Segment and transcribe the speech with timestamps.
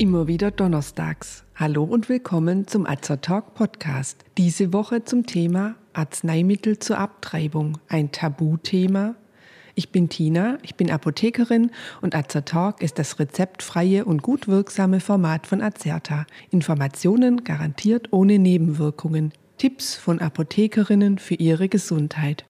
[0.00, 1.42] Immer wieder donnerstags.
[1.56, 4.24] Hallo und willkommen zum Azer Talk Podcast.
[4.36, 7.78] Diese Woche zum Thema Arzneimittel zur Abtreibung.
[7.88, 9.16] Ein Tabuthema.
[9.74, 15.00] Ich bin Tina, ich bin Apothekerin und Azer Talk ist das rezeptfreie und gut wirksame
[15.00, 16.26] Format von Azerta.
[16.50, 19.32] Informationen garantiert ohne Nebenwirkungen.
[19.56, 22.47] Tipps von Apothekerinnen für ihre Gesundheit.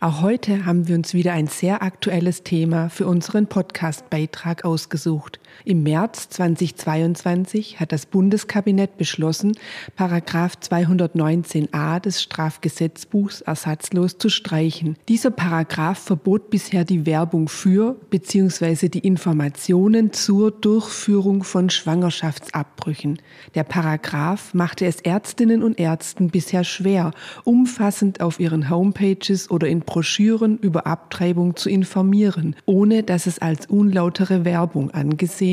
[0.00, 5.38] Auch heute haben wir uns wieder ein sehr aktuelles Thema für unseren Podcast-Beitrag ausgesucht.
[5.64, 9.56] Im März 2022 hat das Bundeskabinett beschlossen,
[9.96, 14.96] Paragraph 219a des Strafgesetzbuchs ersatzlos zu streichen.
[15.08, 18.88] Dieser Paragraph verbot bisher die Werbung für bzw.
[18.88, 23.18] die Informationen zur Durchführung von Schwangerschaftsabbrüchen.
[23.54, 27.12] Der Paragraph machte es Ärztinnen und Ärzten bisher schwer,
[27.44, 33.66] umfassend auf ihren Homepages oder in Broschüren über Abtreibung zu informieren, ohne dass es als
[33.66, 35.43] unlautere Werbung angesehen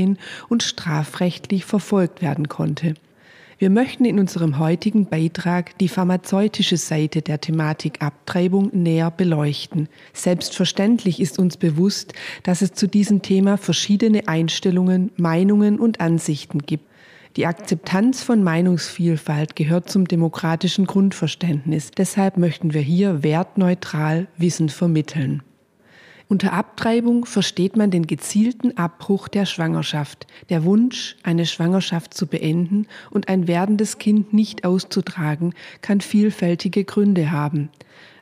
[0.49, 2.93] und strafrechtlich verfolgt werden konnte.
[3.61, 9.87] Wir möchten in unserem heutigen Beitrag die pharmazeutische Seite der Thematik Abtreibung näher beleuchten.
[10.13, 16.85] Selbstverständlich ist uns bewusst, dass es zu diesem Thema verschiedene Einstellungen, Meinungen und Ansichten gibt.
[17.35, 21.91] Die Akzeptanz von Meinungsvielfalt gehört zum demokratischen Grundverständnis.
[21.91, 25.43] Deshalb möchten wir hier wertneutral Wissen vermitteln.
[26.31, 32.87] Unter Abtreibung versteht man den gezielten Abbruch der Schwangerschaft, der Wunsch, eine Schwangerschaft zu beenden
[33.09, 37.67] und ein werdendes Kind nicht auszutragen, kann vielfältige Gründe haben.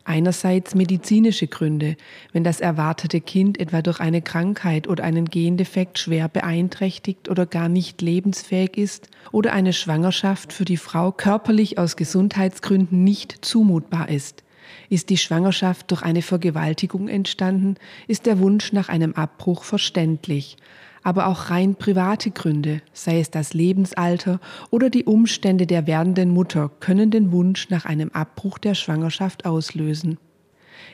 [0.05, 1.97] Einerseits medizinische Gründe,
[2.33, 7.69] wenn das erwartete Kind etwa durch eine Krankheit oder einen Gendefekt schwer beeinträchtigt oder gar
[7.69, 14.43] nicht lebensfähig ist oder eine Schwangerschaft für die Frau körperlich aus Gesundheitsgründen nicht zumutbar ist.
[14.89, 17.75] Ist die Schwangerschaft durch eine Vergewaltigung entstanden,
[18.07, 20.57] ist der Wunsch nach einem Abbruch verständlich
[21.03, 26.69] aber auch rein private Gründe, sei es das Lebensalter oder die Umstände der werdenden Mutter,
[26.79, 30.17] können den Wunsch nach einem Abbruch der Schwangerschaft auslösen.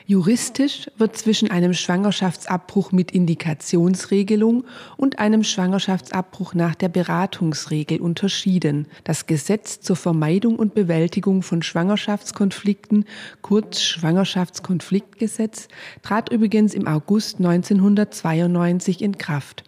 [0.06, 4.64] Juristisch wird zwischen einem Schwangerschaftsabbruch mit Indikationsregelung
[4.96, 8.86] und einem Schwangerschaftsabbruch nach der Beratungsregel unterschieden.
[9.04, 13.04] Das Gesetz zur Vermeidung und Bewältigung von Schwangerschaftskonflikten,
[13.42, 15.68] kurz Schwangerschaftskonfliktgesetz,
[16.02, 19.64] trat übrigens im August 1992 in Kraft.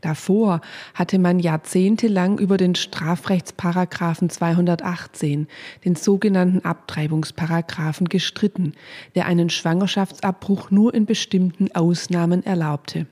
[0.00, 0.60] Davor
[0.94, 5.46] hatte man jahrzehntelang über den Strafrechtsparagraphen 218,
[5.84, 8.72] den sogenannten Abtreibungsparagraphen, gestritten,
[9.14, 13.06] der einen Schwangerschaftsabbruch nur in bestimmten Ausnahmen erlaubte.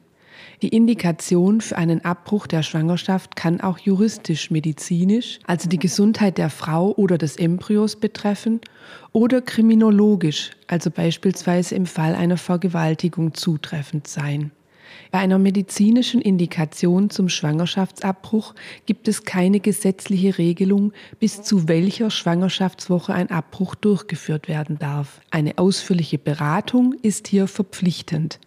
[0.63, 6.51] Die Indikation für einen Abbruch der Schwangerschaft kann auch juristisch, medizinisch, also die Gesundheit der
[6.51, 8.61] Frau oder des Embryos betreffen,
[9.13, 14.51] oder kriminologisch, also beispielsweise im Fall einer Vergewaltigung zutreffend sein.
[15.11, 18.55] Bei einer medizinischen Indikation zum Schwangerschaftsabbruch
[18.87, 25.21] gibt es keine gesetzliche Regelung, bis zu welcher Schwangerschaftswoche ein Abbruch durchgeführt werden darf.
[25.31, 28.39] Eine ausführliche Beratung ist hier verpflichtend.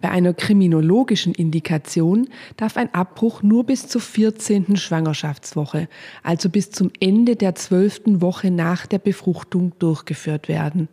[0.00, 4.76] Bei einer kriminologischen Indikation darf ein Abbruch nur bis zur 14.
[4.76, 5.88] Schwangerschaftswoche,
[6.22, 8.20] also bis zum Ende der 12.
[8.20, 10.88] Woche nach der Befruchtung durchgeführt werden.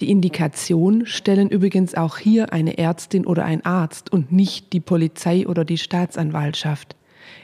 [0.00, 5.46] Die Indikation stellen übrigens auch hier eine Ärztin oder ein Arzt und nicht die Polizei
[5.46, 6.96] oder die Staatsanwaltschaft.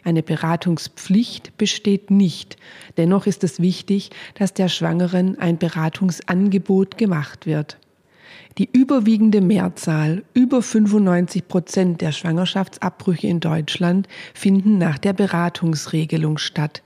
[0.05, 2.57] Eine Beratungspflicht besteht nicht.
[2.97, 7.79] Dennoch ist es wichtig, dass der Schwangeren ein Beratungsangebot gemacht wird.
[8.59, 16.83] Die überwiegende Mehrzahl, über 95 Prozent der Schwangerschaftsabbrüche in Deutschland, finden nach der Beratungsregelung statt.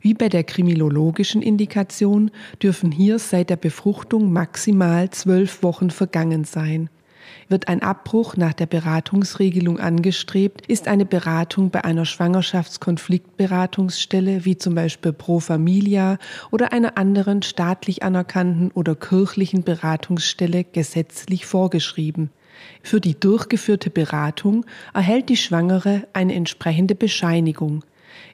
[0.00, 2.30] Wie bei der kriminologischen Indikation
[2.62, 6.88] dürfen hier seit der Befruchtung maximal zwölf Wochen vergangen sein.
[7.48, 14.74] Wird ein Abbruch nach der Beratungsregelung angestrebt, ist eine Beratung bei einer Schwangerschaftskonfliktberatungsstelle wie zum
[14.74, 16.18] Beispiel Pro Familia
[16.50, 22.30] oder einer anderen staatlich anerkannten oder kirchlichen Beratungsstelle gesetzlich vorgeschrieben.
[22.82, 24.64] Für die durchgeführte Beratung
[24.94, 27.84] erhält die Schwangere eine entsprechende Bescheinigung.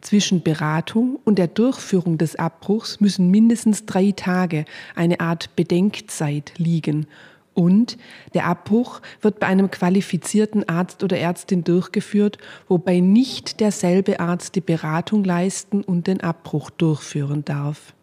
[0.01, 7.07] Zwischen Beratung und der Durchführung des Abbruchs müssen mindestens drei Tage, eine Art Bedenkzeit, liegen
[7.59, 7.99] und
[8.35, 12.39] der Abbruch wird bei einem qualifizierten Arzt oder Ärztin durchgeführt,
[12.69, 17.95] wobei nicht derselbe Arzt die Beratung leisten und den Abbruch durchführen darf.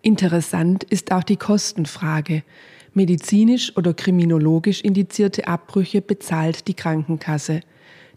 [0.00, 2.44] Interessant ist auch die Kostenfrage.
[2.92, 7.62] Medizinisch oder kriminologisch indizierte Abbrüche bezahlt die Krankenkasse.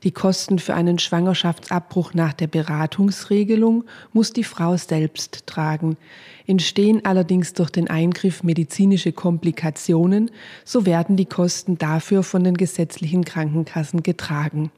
[0.08, 3.84] Die Kosten für einen Schwangerschaftsabbruch nach der Beratungsregelung
[4.14, 5.98] muss die Frau selbst tragen.
[6.46, 10.32] Entstehen allerdings durch den Eingriff medizinische Komplikationen,
[10.64, 14.72] so werden die Kosten dafür von den gesetzlichen Krankenkassen getragen.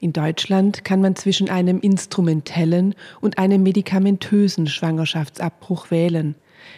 [0.00, 6.34] In Deutschland kann man zwischen einem instrumentellen und einem medikamentösen Schwangerschaftsabbruch wählen.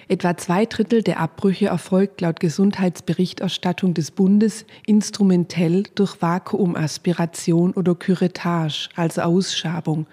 [0.09, 8.89] Etwa zwei Drittel der Abbrüche erfolgt laut Gesundheitsberichterstattung des Bundes instrumentell durch Vakuumaspiration oder Curettage,
[8.97, 10.07] also Ausschabung.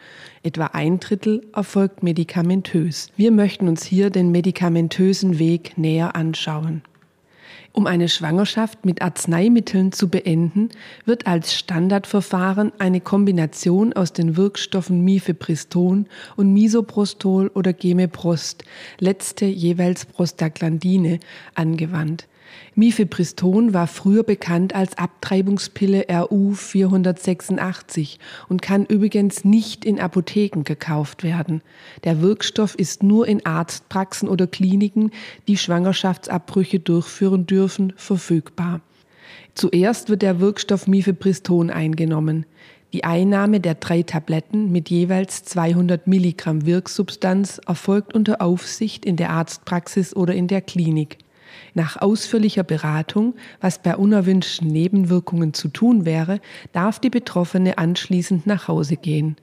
[0.43, 3.09] Etwa ein Drittel erfolgt medikamentös.
[3.15, 6.81] Wir möchten uns hier den medikamentösen Weg näher anschauen.
[7.73, 10.69] Um eine Schwangerschaft mit Arzneimitteln zu beenden,
[11.05, 18.65] wird als Standardverfahren eine Kombination aus den Wirkstoffen Mifepriston und Misoprostol oder Gemeprost,
[18.99, 21.19] letzte jeweils Prostaglandine,
[21.55, 22.27] angewandt.
[22.75, 31.23] Mifepriston war früher bekannt als Abtreibungspille RU 486 und kann übrigens nicht in Apotheken gekauft
[31.23, 31.61] werden.
[32.03, 35.11] Der Wirkstoff ist nur in Arztpraxen oder Kliniken,
[35.47, 38.81] die Schwangerschaftsabbrüche durchführen dürfen, verfügbar.
[39.53, 42.45] Zuerst wird der Wirkstoff Mifepriston eingenommen.
[42.93, 49.29] Die Einnahme der drei Tabletten mit jeweils 200 Milligramm Wirksubstanz erfolgt unter Aufsicht in der
[49.29, 51.17] Arztpraxis oder in der Klinik.
[51.73, 56.39] Nach ausführlicher Beratung, was bei unerwünschten Nebenwirkungen zu tun wäre,
[56.71, 59.35] darf die Betroffene anschließend nach Hause gehen.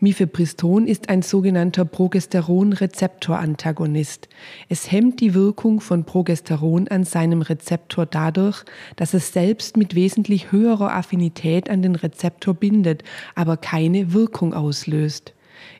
[0.00, 4.28] Mifepriston ist ein sogenannter Progesteronrezeptorantagonist.
[4.68, 8.64] Es hemmt die Wirkung von Progesteron an seinem Rezeptor dadurch,
[8.96, 13.04] dass es selbst mit wesentlich höherer Affinität an den Rezeptor bindet,
[13.34, 15.32] aber keine Wirkung auslöst.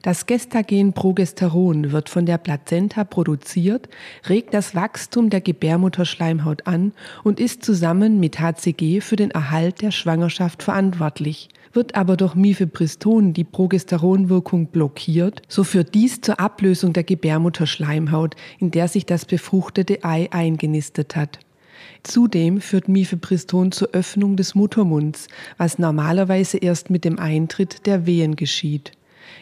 [0.03, 3.89] Das Gestagen Progesteron wird von der Plazenta produziert,
[4.29, 6.93] regt das Wachstum der Gebärmutterschleimhaut an
[7.25, 11.49] und ist zusammen mit HCG für den Erhalt der Schwangerschaft verantwortlich.
[11.73, 18.71] Wird aber durch Mifepriston die Progesteronwirkung blockiert, so führt dies zur Ablösung der Gebärmutterschleimhaut, in
[18.71, 21.39] der sich das befruchtete Ei eingenistet hat.
[22.03, 25.27] Zudem führt Mifepriston zur Öffnung des Muttermunds,
[25.59, 28.93] was normalerweise erst mit dem Eintritt der Wehen geschieht.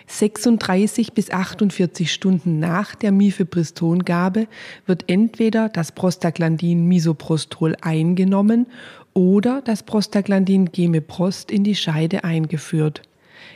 [0.07, 4.47] 36 bis 48 Stunden nach der Mifepristongabe
[4.87, 8.67] wird entweder das Prostaglandin Misoprostol eingenommen
[9.13, 13.03] oder das Prostaglandin Gemeprost in die Scheide eingeführt.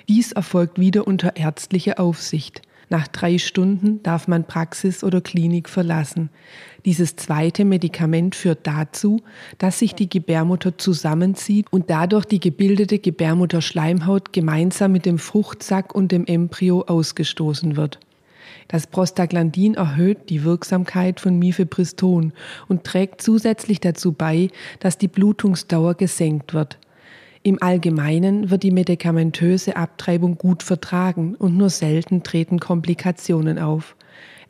[0.09, 2.63] Dies erfolgt wieder unter ärztlicher Aufsicht.
[2.91, 6.31] Nach drei Stunden darf man Praxis oder Klinik verlassen.
[6.87, 9.21] Dieses zweite Medikament führt dazu,
[9.59, 16.13] dass sich die Gebärmutter zusammenzieht und dadurch die gebildete Gebärmutterschleimhaut gemeinsam mit dem Fruchtsack und
[16.13, 17.99] dem Embryo ausgestoßen wird.
[18.69, 22.33] Das Prostaglandin erhöht die Wirksamkeit von Mifepriston
[22.69, 24.49] und trägt zusätzlich dazu bei,
[24.81, 26.79] dass die Blutungsdauer gesenkt wird.
[27.43, 33.95] Im Allgemeinen wird die medikamentöse Abtreibung gut vertragen und nur selten treten Komplikationen auf.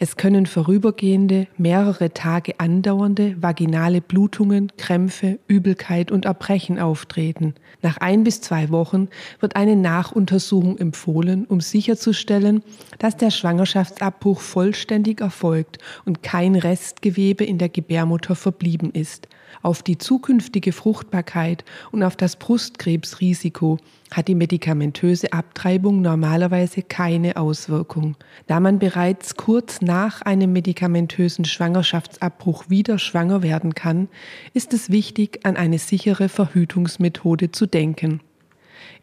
[0.01, 7.55] Es können vorübergehende, mehrere Tage andauernde vaginale Blutungen, Krämpfe, Übelkeit und Erbrechen auftreten.
[7.83, 9.09] Nach ein bis zwei Wochen
[9.41, 12.63] wird eine Nachuntersuchung empfohlen, um sicherzustellen,
[13.01, 19.27] dass der Schwangerschaftsabbruch vollständig erfolgt und kein Restgewebe in der Gebärmutter verblieben ist.
[19.63, 23.79] Auf die zukünftige Fruchtbarkeit und auf das Brustkrebsrisiko
[24.11, 28.17] hat die medikamentöse Abtreibung normalerweise keine Auswirkung.
[28.47, 34.09] Da man bereits kurz nach einem medikamentösen Schwangerschaftsabbruch wieder schwanger werden kann,
[34.55, 38.21] ist es wichtig, an eine sichere Verhütungsmethode zu denken.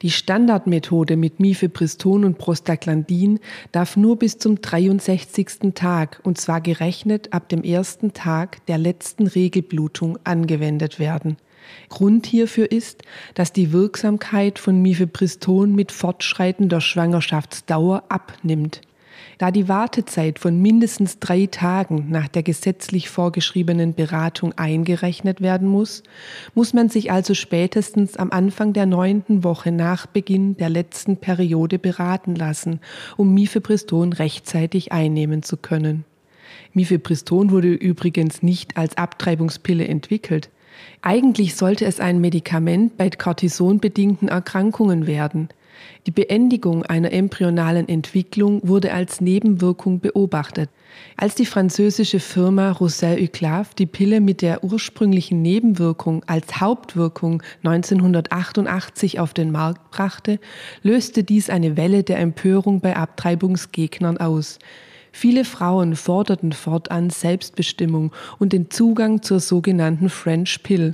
[0.01, 3.39] Die Standardmethode mit Mifepriston und Prostaglandin
[3.71, 5.73] darf nur bis zum 63.
[5.73, 11.37] Tag und zwar gerechnet ab dem ersten Tag der letzten Regelblutung angewendet werden.
[11.89, 18.81] Grund hierfür ist, dass die Wirksamkeit von Mifepriston mit fortschreitender Schwangerschaftsdauer abnimmt.
[19.37, 26.03] Da die Wartezeit von mindestens drei Tagen nach der gesetzlich vorgeschriebenen Beratung eingerechnet werden muss,
[26.53, 31.79] muss man sich also spätestens am Anfang der neunten Woche nach Beginn der letzten Periode
[31.79, 32.79] beraten lassen,
[33.17, 36.05] um Mifepriston rechtzeitig einnehmen zu können.
[36.73, 40.49] Mifepriston wurde übrigens nicht als Abtreibungspille entwickelt.
[41.01, 45.49] Eigentlich sollte es ein Medikament bei cortisonbedingten Erkrankungen werden.
[46.07, 50.69] Die Beendigung einer embryonalen Entwicklung wurde als Nebenwirkung beobachtet.
[51.17, 59.19] Als die französische Firma Roussel Uclave die Pille mit der ursprünglichen Nebenwirkung als Hauptwirkung 1988
[59.19, 60.39] auf den Markt brachte,
[60.83, 64.59] löste dies eine Welle der Empörung bei Abtreibungsgegnern aus.
[65.11, 70.91] Viele Frauen forderten fortan Selbstbestimmung und den Zugang zur sogenannten French Pill.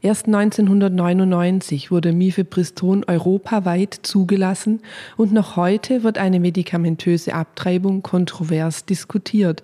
[0.00, 4.80] Erst 1999 wurde Mifepriston europaweit zugelassen
[5.16, 9.62] und noch heute wird eine medikamentöse Abtreibung kontrovers diskutiert.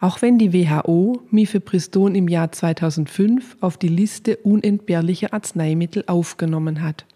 [0.00, 7.06] Auch wenn die WHO Mifepriston im Jahr 2005 auf die Liste unentbehrlicher Arzneimittel aufgenommen hat.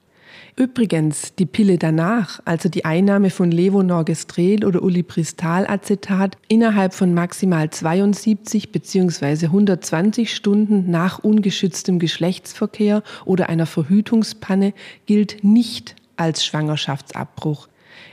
[0.56, 8.70] Übrigens, die Pille danach, also die Einnahme von Levonorgestrel oder Ulipristalacetat innerhalb von maximal 72
[8.70, 9.46] bzw.
[9.46, 14.74] 120 Stunden nach ungeschütztem Geschlechtsverkehr oder einer Verhütungspanne
[15.06, 17.68] gilt nicht als Schwangerschaftsabbruch.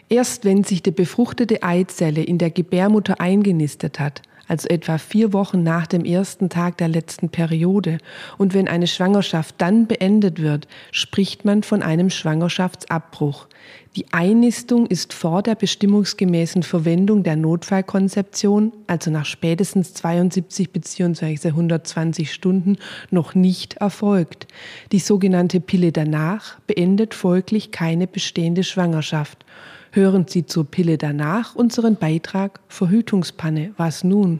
[0.09, 5.63] Erst wenn sich die befruchtete Eizelle in der Gebärmutter eingenistet hat, also etwa vier Wochen
[5.63, 7.99] nach dem ersten Tag der letzten Periode.
[8.37, 13.47] Und wenn eine Schwangerschaft dann beendet wird, spricht man von einem Schwangerschaftsabbruch.
[13.95, 21.47] Die Einnistung ist vor der bestimmungsgemäßen Verwendung der Notfallkonzeption, also nach spätestens 72 bzw.
[21.47, 22.75] 120 Stunden,
[23.09, 24.47] noch nicht erfolgt.
[24.91, 29.45] Die sogenannte Pille danach beendet folglich keine bestehende Schwangerschaft.
[29.93, 33.73] Hören Sie zur Pille danach unseren Beitrag Verhütungspanne.
[33.75, 34.39] Was nun?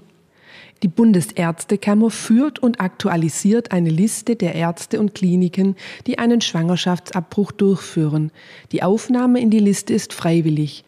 [0.82, 5.76] Die Bundesärztekammer führt und aktualisiert eine Liste der Ärzte und Kliniken,
[6.08, 8.32] die einen Schwangerschaftsabbruch durchführen.
[8.72, 10.86] Die Aufnahme in die Liste ist freiwillig.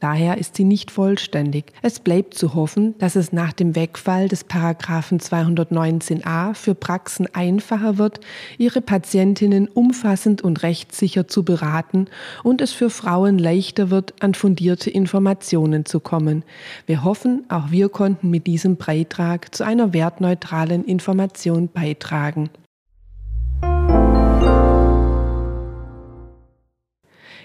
[0.00, 1.72] Daher ist sie nicht vollständig.
[1.82, 7.98] Es bleibt zu hoffen, dass es nach dem Wegfall des Paragraphen 219a für Praxen einfacher
[7.98, 8.20] wird,
[8.58, 12.06] ihre Patientinnen umfassend und rechtssicher zu beraten
[12.42, 16.44] und es für Frauen leichter wird, an fundierte Informationen zu kommen.
[16.86, 22.50] Wir hoffen, auch wir konnten mit diesem Beitrag zu einer wertneutralen Information beitragen.